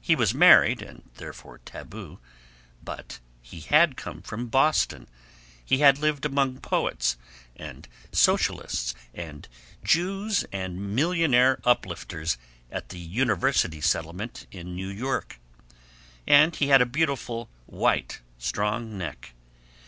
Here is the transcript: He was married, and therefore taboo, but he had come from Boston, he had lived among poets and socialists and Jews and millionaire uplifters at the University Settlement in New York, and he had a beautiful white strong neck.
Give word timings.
He 0.00 0.16
was 0.16 0.34
married, 0.34 0.82
and 0.82 1.08
therefore 1.14 1.58
taboo, 1.58 2.18
but 2.82 3.20
he 3.40 3.60
had 3.60 3.96
come 3.96 4.20
from 4.20 4.48
Boston, 4.48 5.08
he 5.64 5.78
had 5.78 5.98
lived 6.00 6.24
among 6.24 6.58
poets 6.58 7.16
and 7.54 7.86
socialists 8.10 8.96
and 9.14 9.46
Jews 9.84 10.44
and 10.50 10.92
millionaire 10.96 11.60
uplifters 11.62 12.36
at 12.68 12.88
the 12.88 12.98
University 12.98 13.80
Settlement 13.80 14.48
in 14.50 14.74
New 14.74 14.88
York, 14.88 15.38
and 16.26 16.56
he 16.56 16.66
had 16.66 16.82
a 16.82 16.84
beautiful 16.84 17.48
white 17.66 18.22
strong 18.38 18.98
neck. 18.98 19.34